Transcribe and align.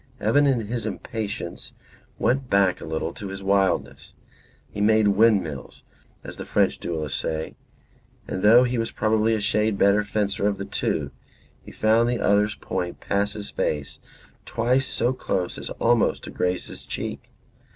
Evan, 0.19 0.47
in 0.47 0.61
his 0.65 0.87
impatience, 0.87 1.73
went 2.17 2.49
back 2.49 2.81
a 2.81 2.85
little 2.87 3.13
to 3.13 3.27
his 3.27 3.43
wildness. 3.43 4.13
He 4.67 4.81
made 4.81 5.09
windmills, 5.09 5.83
as 6.23 6.37
the 6.37 6.45
French 6.47 6.79
duellists 6.79 7.19
say, 7.19 7.55
and 8.27 8.41
though 8.41 8.63
he 8.63 8.79
was 8.79 8.89
probably 8.89 9.35
a 9.35 9.39
shade 9.39 9.75
the 9.75 9.85
better 9.85 10.03
fencer 10.03 10.47
of 10.47 10.57
the 10.57 10.65
two, 10.65 11.11
he 11.63 11.71
found 11.71 12.09
the 12.09 12.19
other's 12.19 12.55
point 12.55 12.99
pass 12.99 13.33
his 13.33 13.51
face 13.51 13.99
twice 14.43 14.87
so 14.87 15.13
close 15.13 15.59
as 15.59 15.69
almost 15.79 16.23
to 16.23 16.31
graze 16.31 16.65
his 16.65 16.83
cheek. 16.83 17.29